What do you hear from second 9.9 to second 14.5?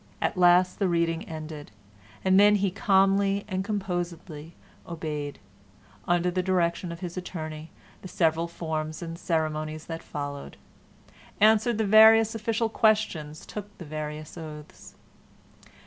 followed; answered the various official questions, took the various